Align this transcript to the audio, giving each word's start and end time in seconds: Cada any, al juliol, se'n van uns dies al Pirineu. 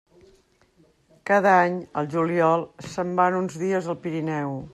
Cada 1.31 1.51
any, 1.65 1.75
al 2.03 2.09
juliol, 2.15 2.65
se'n 2.95 3.13
van 3.21 3.41
uns 3.45 3.61
dies 3.65 3.93
al 3.95 4.03
Pirineu. 4.07 4.61